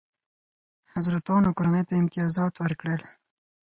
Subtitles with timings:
[0.93, 3.01] حضرتانو کورنۍ ته امتیازات ورکړل.